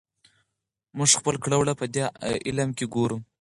[0.97, 2.01] موږ خپل کړه وړه پدې
[2.47, 3.17] علم کې ګورو.